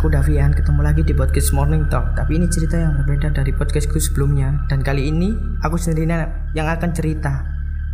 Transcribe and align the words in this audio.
aku 0.00 0.08
Davian 0.08 0.48
ketemu 0.56 0.80
lagi 0.80 1.04
di 1.04 1.12
podcast 1.12 1.52
Morning 1.52 1.84
Talk. 1.92 2.16
Tapi 2.16 2.40
ini 2.40 2.48
cerita 2.48 2.72
yang 2.72 2.96
berbeda 2.96 3.36
dari 3.36 3.52
podcastku 3.52 4.00
sebelumnya. 4.00 4.64
Dan 4.64 4.80
kali 4.80 5.12
ini 5.12 5.36
aku 5.60 5.76
sendirian 5.76 6.24
yang 6.56 6.72
akan 6.72 6.96
cerita. 6.96 7.44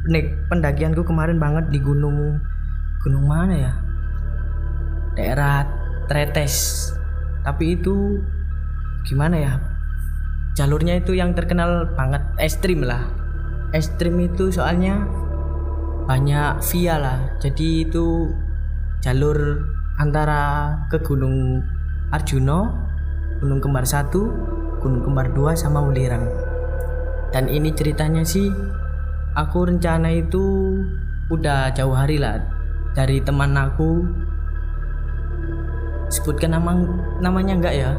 Nek, 0.07 0.46
pendakianku 0.46 1.03
kemarin 1.03 1.43
banget 1.43 1.66
di 1.75 1.82
gunung. 1.82 2.39
Gunung 3.03 3.26
mana 3.26 3.54
ya? 3.58 3.72
Daerah 5.18 5.67
Tretes. 6.07 6.95
Tapi 7.43 7.75
itu 7.75 8.23
gimana 9.03 9.43
ya? 9.43 9.59
Jalurnya 10.54 11.03
itu 11.03 11.11
yang 11.11 11.34
terkenal 11.34 11.90
banget. 11.98 12.23
Ekstrim 12.39 12.86
lah. 12.86 13.03
Ekstrim 13.75 14.14
itu 14.23 14.54
soalnya 14.54 15.11
banyak 16.07 16.62
via 16.70 17.03
lah. 17.03 17.18
Jadi 17.43 17.82
itu 17.82 18.31
jalur 19.03 19.59
antara 19.98 20.70
ke 20.86 21.03
Gunung 21.03 21.67
Arjuno, 22.15 22.71
Gunung 23.43 23.59
Kembar 23.59 23.83
1, 23.83 24.13
Gunung 24.83 25.03
Kembar 25.03 25.35
2 25.35 25.59
sama 25.59 25.83
Welirang. 25.83 26.27
Dan 27.35 27.51
ini 27.51 27.75
ceritanya 27.75 28.23
sih 28.23 28.46
aku 29.35 29.67
rencana 29.67 30.15
itu 30.15 30.79
udah 31.29 31.75
jauh 31.75 31.93
hari 31.93 32.23
lah 32.23 32.39
dari 32.95 33.19
teman 33.20 33.59
aku. 33.59 34.07
Sebutkan 36.07 36.55
nama 36.55 36.73
namanya 37.19 37.59
enggak 37.59 37.75
ya? 37.75 37.91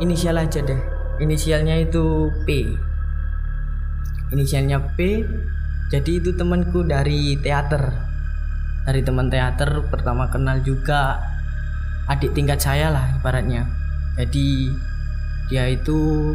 Inisial 0.00 0.40
aja 0.40 0.64
deh. 0.64 0.80
Inisialnya 1.20 1.76
itu 1.78 2.32
P. 2.48 2.72
Inisialnya 4.32 4.80
P 4.96 5.20
jadi 5.92 6.24
itu 6.24 6.32
temanku 6.32 6.88
dari 6.88 7.36
teater. 7.36 7.92
Dari 8.88 9.04
teman 9.04 9.28
teater 9.28 9.84
pertama 9.92 10.32
kenal 10.32 10.64
juga 10.64 11.20
adik 12.10 12.34
tingkat 12.34 12.58
saya 12.58 12.90
lah 12.90 13.06
ibaratnya. 13.18 13.66
Jadi 14.18 14.72
dia 15.48 15.68
itu 15.68 16.32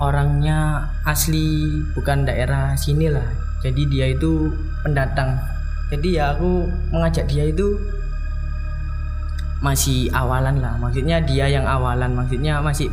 orangnya 0.00 0.88
asli 1.04 1.80
bukan 1.92 2.24
daerah 2.24 2.74
sini 2.74 3.12
lah. 3.12 3.26
Jadi 3.60 3.82
dia 3.88 4.06
itu 4.08 4.48
pendatang. 4.80 5.36
Jadi 5.92 6.16
ya 6.16 6.32
aku 6.32 6.70
mengajak 6.88 7.28
dia 7.28 7.44
itu 7.44 7.76
masih 9.60 10.08
awalan 10.16 10.64
lah. 10.64 10.80
Maksudnya 10.80 11.20
dia 11.20 11.46
yang 11.50 11.68
awalan. 11.68 12.16
Maksudnya 12.16 12.64
masih 12.64 12.88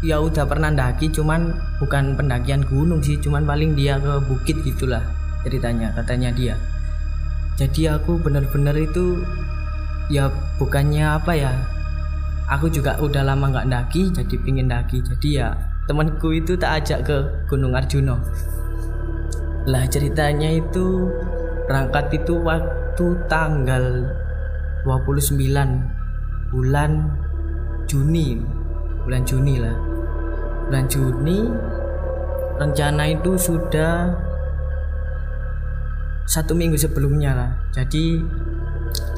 ya 0.00 0.16
udah 0.16 0.48
pernah 0.48 0.72
daki 0.72 1.12
cuman 1.12 1.52
bukan 1.76 2.16
pendakian 2.16 2.64
gunung 2.64 3.04
sih. 3.04 3.20
Cuman 3.20 3.44
paling 3.44 3.76
dia 3.76 4.00
ke 4.00 4.16
bukit 4.24 4.56
gitulah 4.64 5.04
ceritanya 5.44 5.92
katanya 5.92 6.32
dia. 6.32 6.56
Jadi 7.60 7.92
aku 7.92 8.16
bener-bener 8.16 8.72
itu 8.88 9.20
ya 10.10 10.28
bukannya 10.58 11.06
apa 11.16 11.32
ya? 11.32 11.52
Aku 12.50 12.66
juga 12.66 12.98
udah 12.98 13.22
lama 13.22 13.48
nggak 13.54 13.70
daki 13.70 14.10
jadi 14.10 14.34
pingin 14.42 14.66
daki. 14.66 15.00
Jadi 15.06 15.38
ya 15.38 15.54
temanku 15.86 16.34
itu 16.34 16.58
tak 16.58 16.82
ajak 16.82 17.00
ke 17.06 17.16
Gunung 17.46 17.78
Arjuno 17.78 18.18
lah 19.68 19.84
ceritanya 19.92 20.48
itu 20.56 21.12
berangkat 21.68 22.16
itu 22.16 22.40
waktu 22.40 23.06
tanggal 23.28 24.08
29 24.88 25.36
bulan 26.48 26.90
Juni. 27.84 28.40
Bulan 29.04 29.22
Juni 29.28 29.60
lah. 29.60 29.76
Bulan 30.64 30.88
Juni 30.88 31.38
rencana 32.56 33.04
itu 33.12 33.36
sudah 33.36 34.16
satu 36.24 36.56
minggu 36.56 36.80
sebelumnya 36.80 37.36
lah. 37.36 37.50
Jadi 37.76 38.24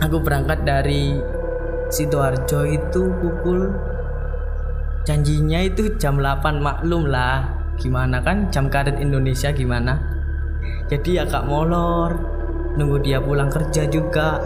aku 0.03 0.19
berangkat 0.19 0.67
dari 0.67 1.15
Sidoarjo 1.93 2.67
itu 2.67 3.03
pukul 3.23 3.71
janjinya 5.07 5.63
itu 5.63 5.95
jam 6.01 6.19
8 6.19 6.59
maklum 6.59 7.07
lah. 7.07 7.47
Gimana 7.79 8.23
kan? 8.23 8.51
Jam 8.51 8.69
karet 8.69 8.99
Indonesia 8.99 9.51
gimana? 9.55 9.99
Jadi 10.91 11.23
agak 11.23 11.47
molor 11.47 12.19
nunggu 12.75 13.01
dia 13.05 13.23
pulang 13.23 13.49
kerja 13.49 13.87
juga. 13.87 14.43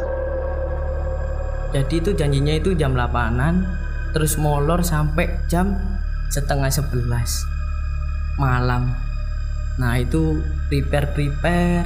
Jadi 1.72 1.94
itu 2.00 2.10
janjinya 2.12 2.54
itu 2.56 2.76
jam 2.76 2.92
8an 2.94 3.64
terus 4.12 4.40
molor 4.40 4.80
sampai 4.80 5.28
jam 5.50 5.76
setengah 6.32 6.72
11 6.72 7.04
malam. 8.40 8.92
Nah 9.76 9.94
itu 10.00 10.40
prepare 10.72 11.12
prepare 11.12 11.84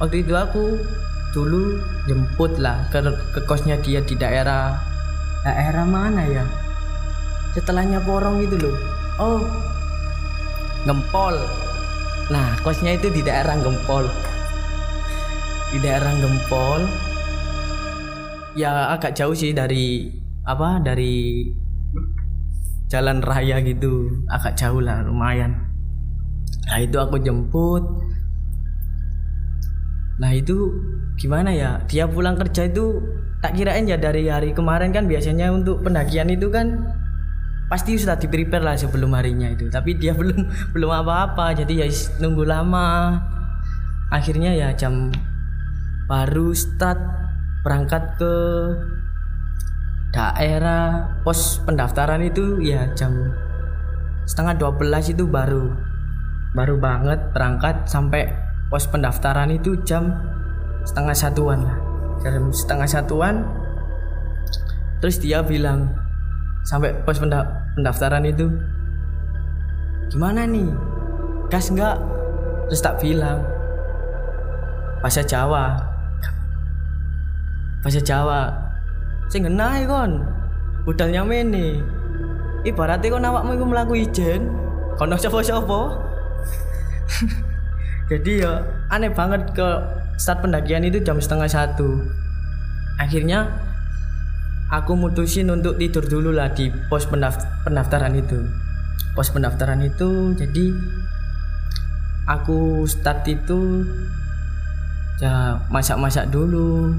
waktu 0.00 0.24
itu 0.24 0.32
aku 0.32 0.78
dulu 1.36 1.76
jemput 2.08 2.56
lah 2.56 2.88
ke, 2.88 3.04
ke 3.36 3.40
kosnya 3.44 3.76
dia 3.84 4.00
di 4.00 4.16
daerah 4.16 4.80
daerah 5.44 5.84
mana 5.84 6.24
ya? 6.24 6.44
Setelahnya 7.52 8.00
porong 8.04 8.44
itu 8.44 8.56
loh. 8.56 8.76
Oh 9.18 9.40
gempol. 10.86 11.36
Nah 12.32 12.56
kosnya 12.64 12.96
itu 12.96 13.08
di 13.12 13.20
daerah 13.24 13.56
gempol. 13.60 14.08
Di 15.74 15.78
daerah 15.80 16.12
gempol. 16.16 16.80
Ya 18.56 18.92
agak 18.96 19.14
jauh 19.14 19.36
sih 19.36 19.52
dari 19.54 20.10
apa 20.48 20.80
dari 20.80 21.44
jalan 22.88 23.20
raya 23.20 23.60
gitu. 23.60 24.24
Agak 24.32 24.56
jauh 24.56 24.80
lah 24.80 25.04
lumayan. 25.04 25.68
Nah 26.68 26.78
itu 26.80 26.96
aku 27.00 27.20
jemput. 27.20 27.84
Nah 30.18 30.34
itu 30.34 30.72
gimana 31.18 31.50
ya? 31.50 31.82
Dia 31.90 32.06
pulang 32.06 32.38
kerja 32.38 32.70
itu 32.70 33.02
tak 33.42 33.58
kirain 33.58 33.84
ya 33.90 33.98
dari 33.98 34.30
hari 34.30 34.54
kemarin 34.54 34.94
kan 34.94 35.10
biasanya 35.10 35.50
untuk 35.50 35.82
pendakian 35.82 36.30
itu 36.30 36.48
kan 36.48 36.94
pasti 37.68 37.98
sudah 37.98 38.16
di 38.16 38.30
prepare 38.30 38.64
lah 38.64 38.78
sebelum 38.78 39.12
harinya 39.18 39.50
itu. 39.50 39.66
Tapi 39.66 39.98
dia 39.98 40.14
belum 40.18 40.72
belum 40.72 40.90
apa-apa. 40.94 41.58
Jadi 41.58 41.82
ya 41.82 41.86
nunggu 42.22 42.46
lama. 42.46 43.18
Akhirnya 44.08 44.56
ya 44.56 44.72
jam 44.72 45.12
baru 46.08 46.56
start 46.56 46.96
berangkat 47.60 48.16
ke 48.16 48.34
daerah 50.08 51.12
pos 51.20 51.60
pendaftaran 51.68 52.24
itu 52.24 52.64
ya 52.64 52.88
jam 52.96 53.12
setengah 54.24 54.56
12 54.56 55.12
itu 55.12 55.28
baru 55.28 55.76
baru 56.56 56.80
banget 56.80 57.20
berangkat 57.36 57.84
sampai 57.84 58.32
pos 58.72 58.88
pendaftaran 58.88 59.52
itu 59.52 59.76
jam 59.84 60.16
setengah 60.88 61.12
satuan 61.12 61.60
lah. 61.60 61.76
Jam 62.24 62.48
setengah 62.48 62.88
satuan 62.88 63.44
terus 64.98 65.20
dia 65.22 65.44
bilang 65.44 65.92
sampai 66.66 66.90
pos 67.06 67.20
pendaftaran 67.20 68.24
itu 68.24 68.48
gimana 70.08 70.48
nih? 70.48 70.72
Gas 71.52 71.68
enggak 71.68 72.00
terus 72.72 72.80
tak 72.80 72.96
bilang 73.04 73.44
bahasa 75.04 75.20
Jawa. 75.20 75.76
Bahasa 77.84 78.00
Jawa? 78.00 78.50
Saya 79.28 79.44
ngenai 79.44 79.84
kon. 79.84 80.24
Budalnya 80.88 81.22
mene. 81.22 81.84
Ibaratnya 82.64 83.12
kon 83.12 83.28
awakmu 83.28 83.54
iku 83.54 83.64
melaku 83.68 83.92
ijen. 84.00 84.48
Kono 84.98 85.14
sopo-sopo 85.14 86.08
jadi 88.10 88.32
ya 88.44 88.52
aneh 88.92 89.12
banget 89.12 89.42
ke 89.52 89.68
start 90.18 90.42
pendakian 90.42 90.82
itu 90.82 90.98
jam 91.00 91.16
setengah 91.22 91.46
satu. 91.46 92.02
Akhirnya 92.98 93.46
aku 94.68 94.98
mutusin 94.98 95.48
untuk 95.48 95.78
tidur 95.78 96.02
dulu 96.04 96.34
lah 96.34 96.50
di 96.50 96.68
pos 96.90 97.06
pendaftaran 97.64 98.18
itu. 98.18 98.42
Pos 99.14 99.30
pendaftaran 99.30 99.78
itu 99.86 100.34
jadi 100.34 100.74
aku 102.26 102.82
start 102.84 103.24
itu 103.30 103.86
ya 105.22 105.62
masak-masak 105.70 106.28
dulu. 106.34 106.98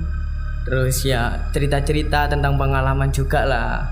Terus 0.64 1.04
ya 1.04 1.52
cerita-cerita 1.52 2.32
tentang 2.32 2.56
pengalaman 2.56 3.12
juga 3.12 3.44
lah. 3.44 3.84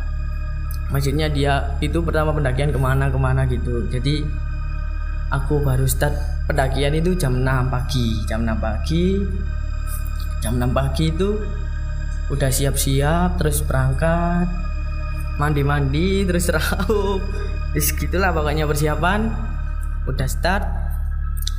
Maksudnya 0.88 1.27
dia 1.27 1.75
itu 1.83 2.00
pertama 2.00 2.31
pendakian 2.31 2.71
ke 2.71 2.80
mana 2.80 3.12
ke 3.12 3.19
mana 3.19 3.44
gitu. 3.44 3.91
Jadi 3.91 4.23
aku 5.27 5.59
baru 5.59 5.83
start 5.83 6.15
pendakian 6.47 6.95
itu 6.95 7.13
jam 7.19 7.44
6 7.44 7.67
pagi. 7.67 8.23
Jam 8.25 8.47
6 8.47 8.57
pagi. 8.57 9.19
Jam 10.39 10.55
6 10.55 10.71
pagi 10.71 11.05
itu 11.11 11.29
udah 12.31 12.49
siap-siap 12.49 13.35
terus 13.38 13.61
berangkat. 13.61 14.47
Mandi-mandi 15.38 16.23
terus 16.23 16.49
raup. 16.55 17.21
Terus 17.75 17.88
gitulah 17.94 18.31
pokoknya 18.31 18.65
persiapan. 18.65 19.29
Udah 20.07 20.25
start. 20.25 20.63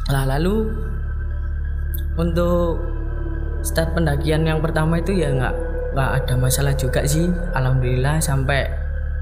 Lah 0.08 0.24
lalu 0.24 0.72
untuk 2.16 2.80
start 3.60 3.92
pendakian 3.92 4.48
yang 4.48 4.64
pertama 4.64 4.98
itu 4.98 5.12
ya 5.12 5.30
nggak 5.30 5.54
nggak 5.92 6.10
ada 6.24 6.34
masalah 6.40 6.72
juga 6.72 7.04
sih. 7.04 7.28
Alhamdulillah 7.52 8.24
sampai 8.24 8.72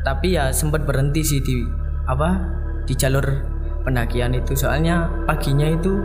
tapi 0.06 0.38
ya 0.38 0.54
sempat 0.54 0.86
berhenti 0.86 1.26
sih 1.26 1.42
di 1.42 1.66
apa 2.06 2.38
di 2.86 2.94
jalur 2.94 3.55
pendakian 3.86 4.34
itu. 4.34 4.58
Soalnya 4.58 5.06
paginya 5.30 5.70
itu 5.70 6.02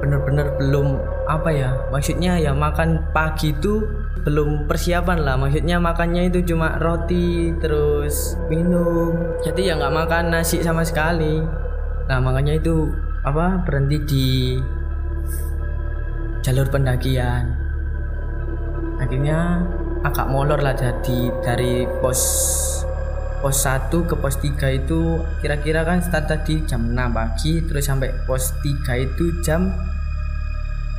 bener-bener 0.00 0.52
belum 0.60 1.00
apa 1.24 1.48
ya 1.48 1.70
maksudnya 1.88 2.36
ya 2.36 2.52
makan 2.52 3.00
pagi 3.16 3.52
itu 3.52 3.84
belum 4.24 4.64
persiapan 4.64 5.20
lah. 5.20 5.36
Maksudnya 5.36 5.76
makannya 5.76 6.32
itu 6.32 6.40
cuma 6.48 6.80
roti 6.80 7.52
terus 7.60 8.40
minum. 8.48 9.36
Jadi 9.44 9.68
ya 9.68 9.76
nggak 9.76 9.94
makan 9.94 10.32
nasi 10.32 10.64
sama 10.64 10.80
sekali. 10.80 11.44
Nah 12.08 12.18
makanya 12.24 12.56
itu 12.56 12.88
apa 13.20 13.60
berhenti 13.68 13.96
di 14.08 14.28
jalur 16.40 16.68
pendakian. 16.72 17.52
Akhirnya 18.96 19.60
agak 20.04 20.28
molor 20.28 20.60
lah 20.60 20.76
jadi 20.76 21.32
dari 21.44 21.84
pos 22.00 22.20
pos 23.44 23.60
1 23.60 23.92
ke 23.92 24.16
pos 24.16 24.40
3 24.40 24.56
itu 24.72 25.20
kira-kira 25.44 25.84
kan 25.84 26.00
start 26.00 26.32
tadi 26.32 26.64
jam 26.64 26.96
6 26.96 26.96
pagi 27.12 27.60
terus 27.60 27.84
sampai 27.84 28.08
pos 28.24 28.56
3 28.64 29.04
itu 29.04 29.44
jam 29.44 29.68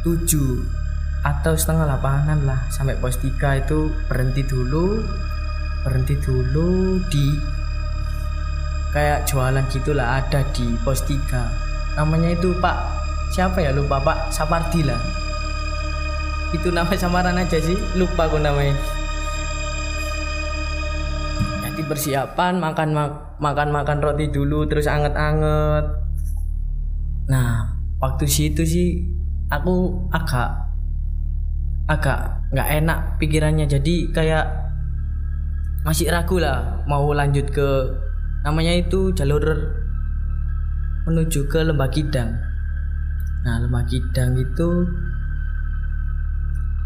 7 0.06 1.26
atau 1.26 1.58
setengah 1.58 1.90
lapangan 1.90 2.46
lah. 2.46 2.70
Sampai 2.70 3.02
pos 3.02 3.18
3 3.18 3.66
itu 3.66 3.90
berhenti 4.06 4.46
dulu 4.46 5.02
berhenti 5.82 6.22
dulu 6.22 7.02
di 7.10 7.34
kayak 8.94 9.26
jualan 9.26 9.66
gitulah 9.74 10.22
ada 10.22 10.46
di 10.54 10.70
pos 10.86 11.02
3 11.02 11.98
namanya 11.98 12.30
itu 12.30 12.54
Pak 12.62 12.78
siapa 13.34 13.58
ya? 13.58 13.74
Lupa 13.74 13.98
Pak 13.98 14.30
Sapardi 14.30 14.86
lah. 14.86 15.02
Itu 16.54 16.70
nama 16.70 16.94
samaran 16.94 17.42
aja 17.42 17.58
sih. 17.58 17.74
Lupa 17.98 18.30
aku 18.30 18.38
namanya 18.38 18.78
persiapan 21.86 22.58
makan 22.58 22.90
mak 22.94 23.12
makan 23.38 23.70
makan 23.70 23.98
roti 24.02 24.30
dulu 24.30 24.66
terus 24.66 24.90
anget-anget. 24.90 25.86
Nah 27.30 27.78
waktu 28.02 28.26
situ 28.26 28.62
sih 28.66 29.02
aku 29.50 30.08
agak 30.10 30.50
agak 31.86 32.50
nggak 32.54 32.70
enak 32.84 33.00
pikirannya. 33.22 33.66
Jadi 33.70 34.10
kayak 34.10 34.46
masih 35.86 36.10
ragu 36.10 36.42
lah 36.42 36.82
mau 36.90 37.06
lanjut 37.14 37.46
ke 37.54 37.70
namanya 38.42 38.74
itu 38.74 39.14
jalur 39.14 39.42
menuju 41.06 41.46
ke 41.46 41.62
lembah 41.62 41.90
kidang. 41.94 42.34
Nah 43.46 43.62
lembah 43.62 43.86
kidang 43.86 44.34
itu 44.38 44.90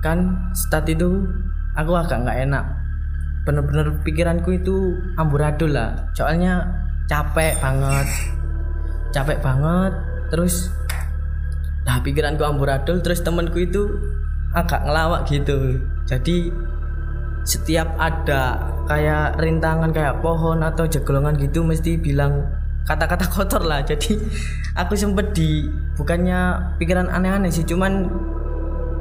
kan 0.03 0.51
start 0.55 0.87
itu 0.91 1.27
aku 1.75 1.91
agak 1.95 2.23
nggak 2.23 2.47
enak 2.47 2.65
bener-bener 3.47 3.99
pikiranku 4.03 4.59
itu 4.59 4.97
amburadul 5.15 5.71
lah. 5.73 6.09
Soalnya 6.15 6.67
capek 7.09 7.59
banget. 7.59 8.07
Capek 9.09 9.41
banget 9.41 9.93
terus 10.29 10.69
nah 11.87 11.97
pikiranku 12.05 12.45
amburadul 12.45 13.01
terus 13.01 13.25
temanku 13.25 13.65
itu 13.65 13.89
agak 14.53 14.85
ngelawak 14.85 15.25
gitu. 15.25 15.81
Jadi 16.05 16.53
setiap 17.47 17.97
ada 17.97 18.61
kayak 18.85 19.41
rintangan 19.41 19.89
kayak 19.89 20.21
pohon 20.21 20.61
atau 20.61 20.85
jeglongan 20.85 21.33
gitu 21.41 21.65
mesti 21.65 21.97
bilang 21.97 22.45
kata-kata 22.85 23.25
kotor 23.33 23.65
lah. 23.65 23.81
Jadi 23.81 24.17
aku 24.77 24.93
sempet 24.93 25.33
di 25.33 25.65
bukannya 25.97 26.73
pikiran 26.77 27.09
aneh-aneh 27.09 27.49
sih 27.49 27.65
cuman 27.65 28.09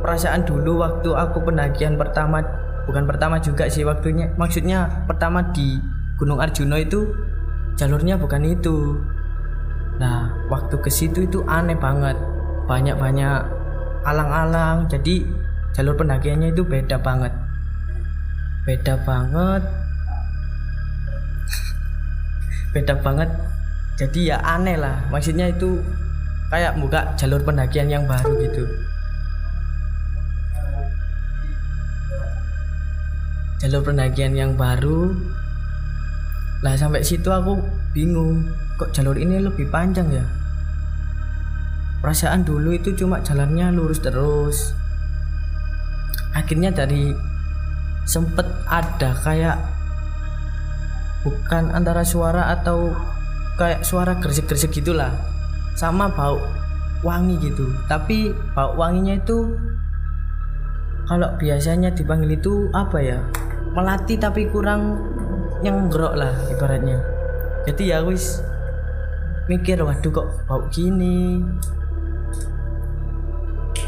perasaan 0.00 0.46
dulu 0.46 0.80
waktu 0.80 1.10
aku 1.12 1.42
pendakian 1.44 1.98
pertama 1.98 2.40
bukan 2.88 3.04
pertama 3.04 3.36
juga 3.38 3.68
sih 3.68 3.84
waktunya. 3.84 4.32
Maksudnya 4.40 5.04
pertama 5.04 5.44
di 5.52 5.76
Gunung 6.16 6.40
Arjuna 6.40 6.80
itu 6.80 7.12
jalurnya 7.76 8.16
bukan 8.16 8.42
itu. 8.48 8.96
Nah 10.00 10.32
waktu 10.48 10.80
ke 10.80 10.88
situ 10.88 11.28
itu 11.28 11.44
aneh 11.44 11.76
banget. 11.76 12.16
Banyak-banyak 12.64 13.40
alang-alang. 14.08 14.88
Jadi 14.88 15.28
jalur 15.76 15.94
pendakiannya 16.00 16.56
itu 16.56 16.64
beda 16.64 16.96
banget. 17.04 17.30
Beda 18.64 18.96
banget. 19.04 19.62
Beda 22.72 22.96
banget. 23.04 23.28
Jadi 24.00 24.32
ya 24.32 24.40
aneh 24.40 24.80
lah. 24.80 25.04
Maksudnya 25.12 25.52
itu 25.52 25.84
kayak 26.48 26.80
buka 26.80 27.12
jalur 27.20 27.44
pendakian 27.44 27.92
yang 27.92 28.08
baru 28.08 28.32
gitu 28.40 28.64
jalur 33.58 33.82
pendakian 33.82 34.38
yang 34.38 34.54
baru. 34.54 35.14
Lah 36.62 36.74
sampai 36.74 37.02
situ 37.02 37.30
aku 37.30 37.58
bingung 37.94 38.50
kok 38.78 38.94
jalur 38.94 39.18
ini 39.18 39.42
lebih 39.42 39.66
panjang 39.70 40.10
ya? 40.10 40.24
Perasaan 41.98 42.46
dulu 42.46 42.74
itu 42.74 42.94
cuma 42.94 43.18
jalannya 43.22 43.74
lurus 43.74 43.98
terus. 43.98 44.74
Akhirnya 46.34 46.70
dari 46.70 47.10
sempet 48.06 48.46
ada 48.70 49.10
kayak 49.26 49.58
bukan 51.26 51.74
antara 51.74 52.06
suara 52.06 52.54
atau 52.54 52.94
kayak 53.58 53.82
suara 53.82 54.14
gresik-gresik 54.22 54.70
gitulah. 54.70 55.10
Sama 55.74 56.06
bau 56.10 56.38
wangi 57.02 57.38
gitu. 57.42 57.74
Tapi 57.90 58.30
bau 58.54 58.78
wanginya 58.78 59.18
itu 59.18 59.58
kalau 61.08 61.32
biasanya 61.40 61.88
dipanggil 61.96 62.36
itu 62.36 62.68
apa 62.76 63.00
ya? 63.00 63.18
Melati 63.72 64.20
tapi 64.20 64.44
kurang 64.52 65.00
nyenggrok 65.64 66.12
lah 66.12 66.36
ibaratnya. 66.52 67.00
Jadi 67.64 67.88
ya 67.88 68.04
wis 68.04 68.44
mikir 69.48 69.80
waduh 69.80 70.12
kok 70.12 70.28
bau 70.44 70.68
gini? 70.68 71.40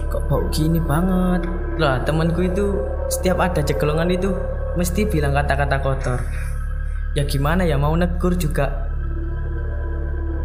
Kok 0.09 0.23
bau 0.33 0.49
gini 0.49 0.81
banget? 0.81 1.45
Lah 1.77 2.01
temanku 2.09 2.41
itu 2.49 2.81
setiap 3.13 3.37
ada 3.37 3.61
jegelongan 3.61 4.09
itu 4.09 4.33
mesti 4.81 5.05
bilang 5.05 5.37
kata-kata 5.37 5.77
kotor. 5.85 6.21
Ya 7.13 7.29
gimana 7.29 7.69
ya 7.69 7.77
mau 7.77 7.93
negur 7.93 8.33
juga 8.33 8.89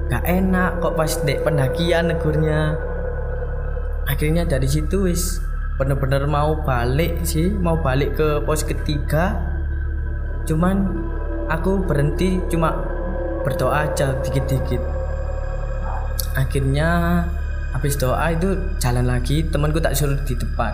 gak 0.05 0.27
enak 0.27 0.83
kok 0.83 0.93
pas 0.99 1.11
dek 1.23 1.39
pendakian 1.47 2.11
negurnya? 2.11 2.75
Akhirnya 4.05 4.43
dari 4.43 4.67
situ 4.67 5.07
wis 5.07 5.39
bener-bener 5.75 6.23
mau 6.23 6.55
balik 6.63 7.27
sih 7.27 7.51
mau 7.51 7.75
balik 7.79 8.15
ke 8.15 8.39
pos 8.47 8.63
ketiga. 8.63 9.35
Cuman 10.47 10.87
aku 11.51 11.83
berhenti 11.83 12.39
cuma 12.47 12.71
berdoa 13.43 13.85
aja 13.89 14.15
dikit-dikit. 14.23 14.79
Akhirnya 16.35 17.23
habis 17.75 17.99
doa 17.99 18.31
itu 18.31 18.55
jalan 18.79 19.05
lagi 19.07 19.43
temanku 19.51 19.83
tak 19.83 19.99
suruh 19.99 20.17
di 20.23 20.35
depan. 20.35 20.73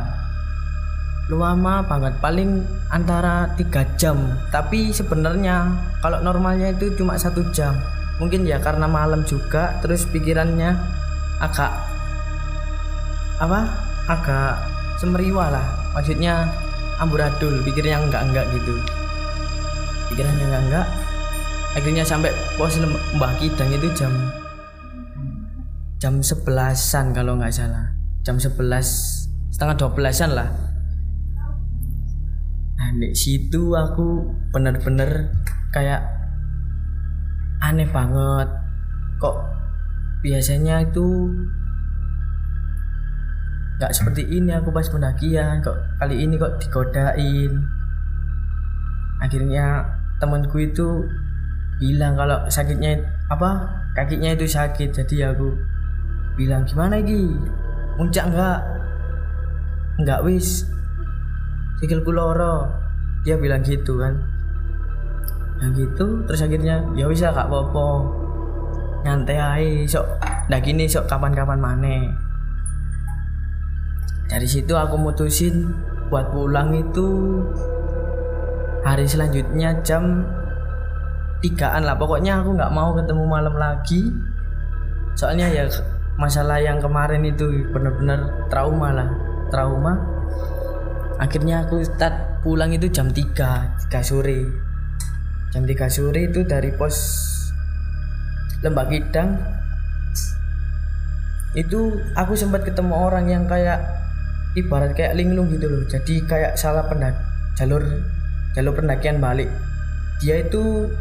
Lama 1.32 1.80
banget 1.88 2.14
paling 2.20 2.62
antara 2.92 3.48
tiga 3.56 3.88
jam. 3.96 4.20
Tapi 4.52 4.92
sebenarnya 4.92 5.72
kalau 6.04 6.20
normalnya 6.22 6.76
itu 6.76 6.94
cuma 7.00 7.16
satu 7.18 7.42
jam. 7.56 7.74
Mungkin 8.20 8.46
ya 8.46 8.62
karena 8.62 8.86
malam 8.86 9.26
juga 9.26 9.80
terus 9.82 10.06
pikirannya 10.06 10.78
agak 11.42 11.74
apa 13.42 13.60
agak 14.06 14.54
semeriwa 15.00 15.54
lah. 15.54 15.66
Maksudnya 15.94 16.50
amburadul 17.00 17.62
pikirnya 17.64 18.02
enggak 18.02 18.24
enggak 18.28 18.46
gitu. 18.56 18.74
Pikirannya 20.12 20.46
enggak 20.50 20.64
enggak 20.68 20.88
akhirnya 21.72 22.04
sampai 22.04 22.32
pos 22.60 22.76
Mbah 23.16 23.32
Kidang 23.40 23.72
itu 23.72 23.88
jam 23.96 24.12
jam 26.02 26.20
sebelasan 26.20 27.16
kalau 27.16 27.40
nggak 27.40 27.54
salah. 27.54 27.96
Jam 28.26 28.38
sebelas 28.38 28.88
setengah 29.54 29.76
dua 29.80 29.90
belasan 29.96 30.36
lah. 30.36 30.50
Nah 32.76 32.90
di 32.98 33.16
situ 33.16 33.78
aku 33.78 34.26
bener-bener 34.52 35.32
kayak 35.72 36.04
aneh 37.64 37.88
banget. 37.88 38.50
Kok 39.22 39.38
biasanya 40.26 40.82
itu 40.86 41.30
nggak 43.82 43.98
seperti 43.98 44.30
ini 44.30 44.54
aku 44.54 44.70
pas 44.70 44.86
pendakian 44.86 45.58
kok 45.66 45.74
kali 45.98 46.22
ini 46.22 46.38
kok 46.38 46.62
digodain. 46.62 47.66
Akhirnya 49.18 49.82
temanku 50.22 50.62
itu 50.62 51.10
bilang 51.82 52.14
kalau 52.14 52.46
sakitnya 52.46 53.02
apa 53.34 53.66
kakinya 53.98 54.38
itu 54.38 54.46
sakit. 54.46 54.94
Jadi 54.94 55.26
aku 55.26 55.58
bilang 56.38 56.62
gimana 56.70 57.02
iki? 57.02 57.26
Muncak 57.98 58.30
enggak 58.30 58.62
enggak 59.98 60.22
wis. 60.30 60.70
Sikilku 61.82 62.14
loro 62.14 62.70
dia 63.26 63.34
bilang 63.42 63.66
gitu 63.66 63.98
kan. 63.98 64.14
Yang 65.58 65.90
gitu 65.90 66.22
terus 66.30 66.46
akhirnya 66.46 66.86
ya 66.94 67.10
wis 67.10 67.26
ya 67.26 67.34
kak 67.34 67.50
popo 67.50 68.06
nyantai 69.02 69.42
aja 69.42 69.98
sok 69.98 70.06
nah 70.54 70.62
gini 70.62 70.86
sok 70.86 71.10
kapan-kapan 71.10 71.58
mana 71.58 72.14
dari 74.32 74.48
situ 74.48 74.72
aku 74.80 74.96
mutusin 74.96 75.76
buat 76.08 76.32
pulang 76.32 76.72
itu 76.72 77.44
hari 78.80 79.04
selanjutnya 79.04 79.84
jam 79.84 80.24
tigaan 81.44 81.84
lah. 81.84 82.00
Pokoknya 82.00 82.40
aku 82.40 82.56
nggak 82.56 82.72
mau 82.72 82.96
ketemu 82.96 83.24
malam 83.28 83.60
lagi. 83.60 84.08
Soalnya 85.20 85.52
ya 85.52 85.68
masalah 86.16 86.64
yang 86.64 86.80
kemarin 86.80 87.28
itu 87.28 87.68
benar-benar 87.76 88.48
trauma 88.48 88.96
lah 88.96 89.10
trauma. 89.52 90.00
Akhirnya 91.20 91.68
aku 91.68 91.84
start 91.84 92.40
pulang 92.40 92.72
itu 92.72 92.88
jam 92.88 93.12
3 93.12 93.92
3 93.92 94.00
sore. 94.00 94.48
Jam 95.52 95.68
3 95.68 95.92
sore 95.92 96.32
itu 96.32 96.48
dari 96.48 96.72
pos 96.72 96.96
Lembak 98.64 98.96
Kidang. 98.96 99.36
Itu 101.52 102.00
aku 102.16 102.32
sempat 102.40 102.64
ketemu 102.64 102.96
orang 102.96 103.28
yang 103.28 103.44
kayak 103.44 104.01
ibarat 104.56 104.92
kayak 104.96 105.16
linglung 105.16 105.48
gitu 105.52 105.68
loh. 105.68 105.84
Jadi 105.88 106.24
kayak 106.28 106.60
salah 106.60 106.86
pendak 106.88 107.16
jalur 107.56 107.84
jalur 108.56 108.74
pendakian 108.76 109.24
balik. 109.24 109.48
Dia 110.20 110.44
itu 110.44 110.92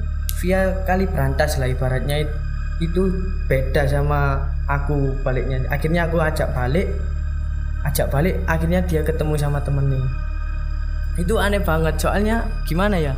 via 0.40 0.85
kali 0.87 1.07
berantas 1.11 1.59
lah 1.59 1.69
ibaratnya. 1.69 2.26
Itu 2.80 3.12
beda 3.50 3.85
sama 3.90 4.40
aku 4.64 5.21
baliknya. 5.21 5.66
Akhirnya 5.69 6.09
aku 6.09 6.23
ajak 6.23 6.54
balik 6.57 6.88
ajak 7.80 8.12
balik 8.12 8.37
akhirnya 8.45 8.85
dia 8.85 9.00
ketemu 9.00 9.35
sama 9.40 9.61
temennya. 9.64 10.00
Itu 11.16 11.37
aneh 11.40 11.61
banget. 11.61 12.00
Soalnya 12.00 12.47
gimana 12.64 12.97
ya? 12.97 13.16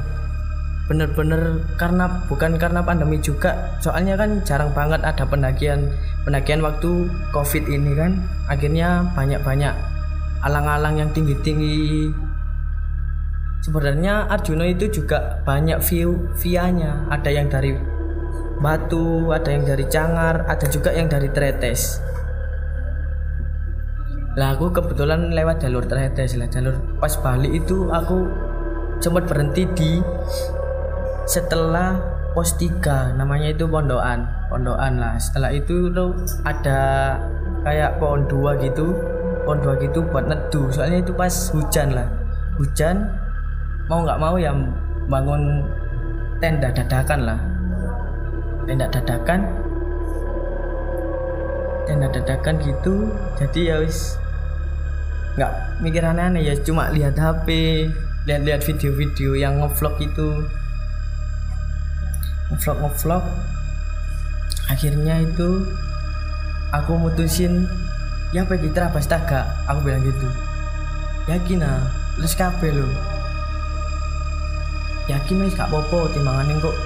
Bener-bener 0.91 1.63
karena 1.79 2.11
bukan 2.27 2.59
karena 2.59 2.83
pandemi 2.83 3.19
juga. 3.23 3.55
Soalnya 3.79 4.19
kan 4.19 4.43
jarang 4.43 4.75
banget 4.75 5.03
ada 5.07 5.23
pendakian 5.23 5.93
pendakian 6.27 6.63
waktu 6.63 7.07
covid 7.31 7.65
ini 7.71 7.95
kan. 7.95 8.19
Akhirnya 8.51 9.07
banyak-banyak 9.15 9.92
alang-alang 10.43 10.99
yang 10.99 11.11
tinggi-tinggi. 11.15 12.11
Sebenarnya 13.63 14.27
Arjuna 14.27 14.67
itu 14.67 14.91
juga 14.91 15.39
banyak 15.47 15.79
view 15.87 16.35
vianya 16.35 17.07
ada 17.07 17.31
yang 17.31 17.47
dari 17.47 17.79
batu 18.59 19.31
ada 19.31 19.51
yang 19.51 19.63
dari 19.67 19.87
cangar 19.87 20.47
ada 20.51 20.67
juga 20.67 20.91
yang 20.91 21.07
dari 21.07 21.31
tretes. 21.31 22.03
Lah 24.35 24.59
aku 24.59 24.75
kebetulan 24.75 25.31
lewat 25.31 25.63
jalur 25.63 25.87
tretes 25.87 26.35
lah. 26.35 26.51
Jalur 26.51 26.75
pas 26.99 27.15
balik 27.23 27.55
itu 27.55 27.87
aku 27.95 28.27
sempat 28.99 29.31
berhenti 29.31 29.63
di 29.79 29.93
setelah 31.27 32.03
pos 32.35 32.59
3 32.59 33.15
namanya 33.15 33.55
itu 33.55 33.71
pondokan 33.71 34.27
pondokan 34.51 34.99
lah. 34.99 35.15
Setelah 35.23 35.55
itu 35.55 35.87
tuh 35.95 36.19
ada 36.43 37.15
kayak 37.63 38.03
pohon 38.03 38.27
dua 38.27 38.59
gitu 38.59 38.91
pohon 39.45 39.59
dua 39.63 39.75
gitu 39.79 40.03
buat 40.09 40.27
nedu. 40.27 40.71
Soalnya 40.71 41.03
itu 41.03 41.13
pas 41.15 41.33
hujan 41.53 41.95
lah. 41.95 42.09
Hujan 42.59 43.09
mau 43.91 44.05
nggak 44.07 44.21
mau 44.21 44.35
ya 44.39 44.55
bangun 45.11 45.67
tenda 46.39 46.69
dadakan 46.71 47.21
lah. 47.27 47.41
Tenda 48.65 48.87
dadakan. 48.89 49.41
Tenda 51.87 52.09
dadakan 52.11 52.55
gitu. 52.63 53.11
Jadi 53.39 53.61
ya 53.69 53.77
wis 53.83 54.17
nggak 55.37 55.53
mikir 55.83 56.03
aneh-aneh 56.03 56.43
ya. 56.47 56.55
Cuma 56.63 56.91
lihat 56.95 57.19
HP 57.19 57.49
lihat-lihat 58.27 58.63
video-video 58.63 59.35
yang 59.35 59.59
ngevlog 59.59 59.99
itu. 59.99 60.29
Ngevlog 62.55 62.79
ngevlog. 62.87 63.25
Akhirnya 64.71 65.21
itu 65.21 65.67
aku 66.73 66.97
mutusin 66.97 67.69
ya 68.33 68.49
pergi 68.49 68.73
terabas 68.73 69.05
taga 69.05 69.45
aku 69.69 69.85
bilang 69.85 70.03
gitu. 70.05 70.29
Yakin 71.29 71.63
ah? 71.63 71.85
Terus 72.19 72.35
kabel 72.37 72.85
lo 72.85 72.89
yakin 75.11 75.43
wis 75.45 75.59
gak 75.59 75.67
popo 75.69 76.07
timbangan 76.15 76.63
kok 76.63 76.77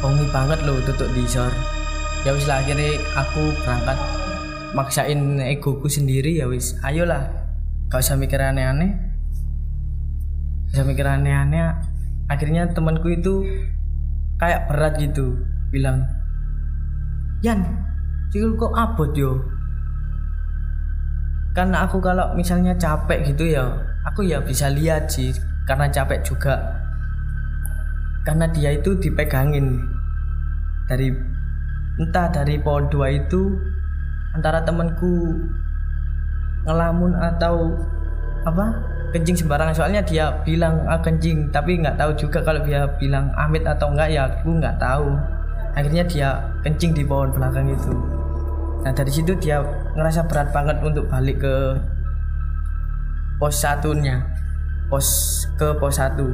bongi 0.00 0.24
banget 0.32 0.58
lo 0.64 0.80
tutup 0.80 1.12
di 1.12 1.28
sor 1.28 1.52
ya 2.24 2.32
wis 2.32 2.46
lah 2.50 2.62
akhirnya 2.62 2.98
aku 3.14 3.54
berangkat. 3.62 3.98
Maksain 4.74 5.40
egoku 5.40 5.88
sendiri 5.88 6.36
ya 6.36 6.50
wis. 6.50 6.76
Ayolah 6.84 7.32
gak 7.88 8.02
usah 8.02 8.18
mikir 8.18 8.42
aneh-aneh. 8.42 8.92
Gak 10.68 10.82
usah 10.82 10.86
mikir 10.86 11.06
aneh-aneh. 11.06 11.80
Akhirnya 12.26 12.66
temanku 12.74 13.08
itu 13.14 13.46
kayak 14.36 14.68
berat 14.68 14.98
gitu 15.00 15.38
bilang 15.70 16.04
Yan 17.40 17.86
sikil 18.36 18.52
kok 18.60 18.76
abot 18.76 19.16
yo 19.16 19.40
karena 21.56 21.88
aku 21.88 22.04
kalau 22.04 22.36
misalnya 22.36 22.76
capek 22.76 23.32
gitu 23.32 23.56
ya 23.56 23.64
aku 24.04 24.28
ya 24.28 24.44
bisa 24.44 24.68
lihat 24.68 25.08
sih 25.08 25.32
karena 25.66 25.90
capek 25.90 26.22
juga. 26.22 26.54
Karena 28.22 28.46
dia 28.52 28.76
itu 28.76 28.94
dipegangin. 28.94 29.82
Dari 30.86 31.10
entah 31.98 32.30
dari 32.30 32.60
pohon 32.62 32.86
dua 32.86 33.10
itu 33.10 33.58
antara 34.36 34.62
temanku 34.62 35.34
ngelamun 36.68 37.16
atau 37.18 37.74
apa 38.46 38.78
kencing 39.10 39.34
sembarangan. 39.34 39.74
Soalnya 39.74 40.02
dia 40.06 40.30
bilang 40.46 40.86
ah 40.86 41.02
kencing 41.02 41.50
tapi 41.50 41.82
nggak 41.82 41.98
tahu 41.98 42.14
juga 42.14 42.44
kalau 42.46 42.62
dia 42.62 42.86
bilang 43.00 43.32
amit 43.34 43.66
atau 43.66 43.90
enggak 43.90 44.12
ya 44.14 44.30
aku 44.30 44.54
nggak 44.60 44.78
tahu. 44.78 45.08
Akhirnya 45.74 46.04
dia 46.06 46.28
kencing 46.62 46.94
di 46.94 47.02
pohon 47.02 47.34
belakang 47.34 47.66
itu. 47.72 47.92
Nah 48.86 48.92
dari 48.94 49.10
situ 49.10 49.34
dia 49.42 49.58
ngerasa 49.96 50.28
berat 50.28 50.52
banget 50.52 50.76
untuk 50.84 51.08
balik 51.08 51.40
ke 51.40 51.56
pos 53.40 53.56
satunya. 53.56 54.20
Pos 54.92 55.08
ke 55.56 55.72
pos 55.80 55.96
satu. 55.96 56.28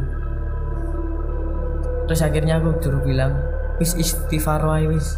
Terus 2.11 2.21
akhirnya 2.21 2.59
aku 2.59 2.77
dulu 2.83 3.09
bilang 3.09 3.39
wis 3.79 3.95
istighfar 3.95 4.61
wae 4.67 4.91
wis. 4.91 5.17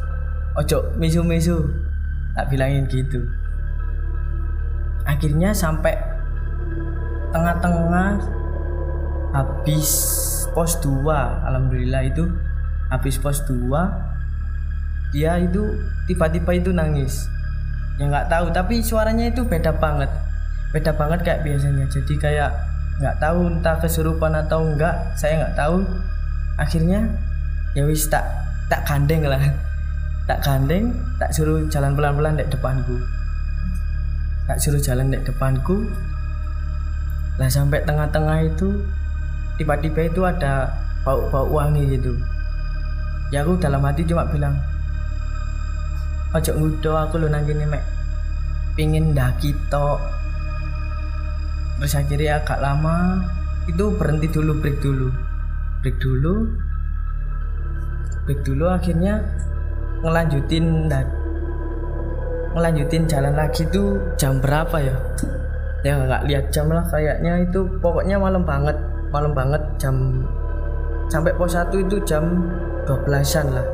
Ojo 0.55 0.95
mesu 1.01 1.25
mesu 1.25 1.57
tak 2.37 2.53
bilangin 2.53 2.87
gitu. 2.87 3.25
Akhirnya 5.09 5.51
sampai 5.51 5.97
tengah-tengah 7.35 8.23
habis 9.35 9.91
pos 10.55 10.79
2 10.79 11.03
alhamdulillah 11.51 12.07
itu 12.07 12.31
habis 12.95 13.19
pos 13.19 13.43
2 13.51 13.51
dia 15.11 15.43
itu 15.43 15.75
tiba-tiba 16.07 16.55
itu 16.55 16.71
nangis 16.71 17.27
ya 17.95 18.05
nggak 18.11 18.27
tahu 18.27 18.51
tapi 18.51 18.83
suaranya 18.83 19.31
itu 19.31 19.47
beda 19.47 19.75
banget. 19.79 20.11
Beda 20.75 20.91
banget 20.95 21.23
kayak 21.23 21.41
biasanya. 21.47 21.87
Jadi 21.87 22.15
kayak 22.19 22.51
nggak 22.99 23.19
tahu 23.19 23.51
entah 23.51 23.77
kesurupan 23.79 24.35
atau 24.35 24.67
enggak 24.67 24.95
saya 25.15 25.47
nggak 25.47 25.57
tahu. 25.59 25.87
Akhirnya 26.59 27.07
ya 27.75 27.87
wis 27.87 28.07
tak 28.11 28.27
tak 28.67 28.83
gandeng 28.87 29.27
lah. 29.27 29.41
Tak 30.25 30.41
gandeng 30.41 30.95
tak 31.21 31.31
suruh 31.37 31.69
jalan 31.69 31.95
pelan-pelan 31.95 32.41
di 32.41 32.47
depanku. 32.49 32.97
Tak 34.51 34.59
suruh 34.59 34.81
jalan 34.83 35.15
di 35.15 35.19
depanku. 35.23 35.87
Lah 37.39 37.51
sampai 37.51 37.83
tengah-tengah 37.83 38.47
itu 38.47 38.83
tiba-tiba 39.59 40.07
itu 40.07 40.23
ada 40.23 40.71
bau-bau 41.03 41.47
wangi 41.51 41.99
gitu. 41.99 42.15
Ya 43.31 43.43
aku 43.43 43.59
dalam 43.59 43.83
hati 43.83 44.07
cuma 44.07 44.27
bilang 44.31 44.55
ojo 46.35 46.53
ngudo 46.59 46.93
aku 46.99 47.23
lo 47.23 47.31
nang 47.31 47.47
mek. 47.47 47.83
Pingin 48.75 49.15
daki 49.15 49.55
tok. 49.71 50.03
Terus 51.79 51.95
akhirnya 51.95 52.43
agak 52.43 52.59
lama 52.59 53.23
itu 53.71 53.87
berhenti 53.95 54.27
dulu 54.27 54.59
break 54.59 54.83
dulu. 54.83 55.09
Break 55.83 55.97
dulu. 56.03 56.35
Break 58.27 58.41
dulu 58.43 58.67
akhirnya 58.67 59.23
ngelanjutin 60.03 60.91
ngelanjutin 62.55 63.03
jalan 63.07 63.35
lagi 63.39 63.63
tuh 63.71 64.03
jam 64.19 64.43
berapa 64.43 64.75
ya? 64.83 64.97
Ya 65.87 66.01
nggak 66.03 66.23
lihat 66.27 66.45
jam 66.51 66.67
lah 66.67 66.83
kayaknya 66.91 67.47
itu. 67.47 67.63
Pokoknya 67.79 68.19
malam 68.19 68.43
banget 68.43 68.75
malam 69.15 69.31
banget 69.31 69.63
jam 69.79 70.27
sampai 71.07 71.31
pos 71.39 71.55
satu 71.55 71.79
itu 71.79 72.03
jam 72.03 72.27
12-an 72.91 73.47
lah. 73.55 73.67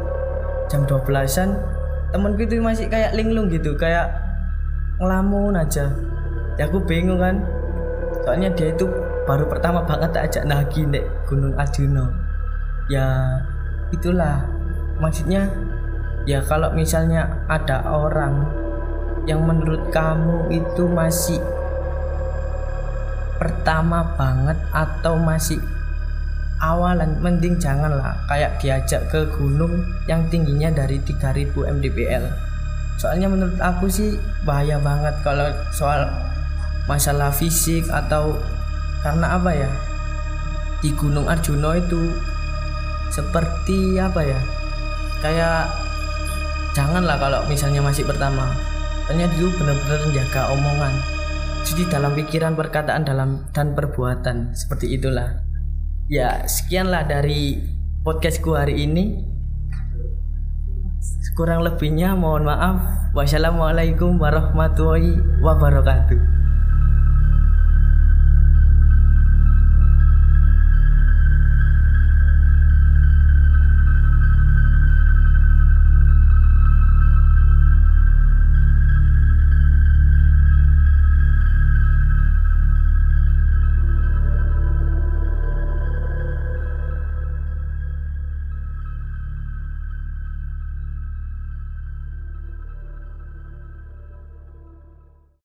Jam 0.69 0.85
12-an 0.85 1.80
temenku 2.11 2.43
itu 2.47 2.59
masih 2.59 2.87
kayak 2.91 3.15
linglung 3.15 3.51
gitu 3.51 3.75
kayak 3.79 4.11
ngelamun 4.99 5.57
aja. 5.57 5.91
Ya 6.59 6.69
aku 6.69 6.83
bingung 6.85 7.23
kan. 7.23 7.43
Soalnya 8.27 8.53
dia 8.53 8.75
itu 8.75 8.85
baru 9.25 9.49
pertama 9.49 9.87
banget 9.87 10.11
tak 10.13 10.25
ajak 10.29 10.45
lagi 10.51 10.83
nek 10.85 11.07
Gunung 11.25 11.55
Arjuna 11.57 12.31
ya 12.91 13.39
itulah. 13.95 14.45
Maksudnya 14.99 15.49
ya 16.29 16.45
kalau 16.45 16.75
misalnya 16.75 17.47
ada 17.49 17.81
orang 17.87 18.45
yang 19.25 19.47
menurut 19.47 19.89
kamu 19.95 20.51
itu 20.53 20.85
masih 20.91 21.41
pertama 23.41 24.05
banget 24.19 24.59
atau 24.75 25.17
masih 25.17 25.57
awalan 26.61 27.17
mending 27.25 27.57
janganlah. 27.57 28.15
Kayak 28.29 28.61
diajak 28.61 29.09
ke 29.09 29.27
gunung 29.35 29.85
yang 30.07 30.25
tingginya 30.29 30.71
dari 30.73 31.01
3000 31.03 31.57
mdpl 31.57 32.51
soalnya 33.01 33.33
menurut 33.33 33.57
aku 33.57 33.89
sih 33.89 34.21
bahaya 34.45 34.77
banget 34.77 35.17
kalau 35.25 35.49
soal 35.73 36.05
masalah 36.85 37.33
fisik 37.33 37.89
atau 37.89 38.37
karena 39.01 39.41
apa 39.41 39.51
ya? 39.57 39.71
Di 40.85 40.93
Gunung 40.93 41.25
Arjuna 41.25 41.81
itu 41.81 42.13
seperti 43.09 43.97
apa 43.97 44.21
ya? 44.21 44.41
Kayak 45.25 45.73
janganlah 46.77 47.17
kalau 47.17 47.41
misalnya 47.49 47.81
masih 47.81 48.05
pertama. 48.05 48.53
Ternyata 49.09 49.33
itu 49.33 49.49
benar-benar 49.57 50.01
menjaga 50.05 50.43
omongan. 50.53 50.95
Jadi 51.65 51.83
dalam 51.89 52.13
pikiran 52.13 52.53
perkataan 52.53 53.09
dalam 53.09 53.49
dan 53.57 53.73
perbuatan 53.73 54.53
seperti 54.53 54.97
itulah 54.97 55.50
ya 56.11 56.43
sekianlah 56.45 57.07
dari 57.07 57.63
podcastku 58.03 58.59
hari 58.59 58.85
ini. 58.85 59.31
Kurang 61.39 61.65
lebihnya 61.65 62.19
mohon 62.19 62.45
maaf. 62.45 62.83
Wassalamualaikum 63.17 64.21
warahmatullahi 64.21 65.41
wabarakatuh 65.41 66.40